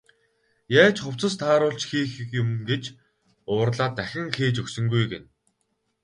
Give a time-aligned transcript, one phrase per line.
[0.81, 2.11] Яаж хувцас тааруулж хийх
[2.41, 2.83] юм гэж
[3.51, 5.27] уурлаад дахин хийж өгсөнгүй гэнэ.